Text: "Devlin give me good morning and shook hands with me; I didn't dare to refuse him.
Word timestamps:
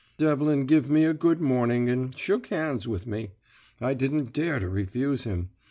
"Devlin 0.17 0.65
give 0.65 0.89
me 0.89 1.13
good 1.13 1.39
morning 1.39 1.87
and 1.87 2.17
shook 2.17 2.47
hands 2.47 2.87
with 2.87 3.05
me; 3.05 3.33
I 3.79 3.93
didn't 3.93 4.33
dare 4.33 4.57
to 4.57 4.67
refuse 4.67 5.25
him. 5.25 5.51